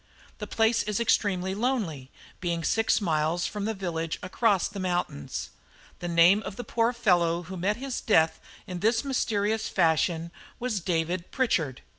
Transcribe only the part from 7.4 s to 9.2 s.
who met his death in this